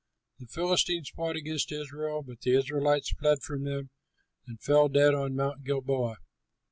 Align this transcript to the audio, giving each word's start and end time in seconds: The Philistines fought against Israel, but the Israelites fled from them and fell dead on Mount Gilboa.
The 0.39 0.47
Philistines 0.47 1.11
fought 1.11 1.35
against 1.35 1.71
Israel, 1.71 2.23
but 2.23 2.41
the 2.41 2.55
Israelites 2.57 3.11
fled 3.11 3.43
from 3.43 3.65
them 3.65 3.91
and 4.47 4.59
fell 4.59 4.89
dead 4.89 5.13
on 5.13 5.35
Mount 5.35 5.63
Gilboa. 5.63 6.17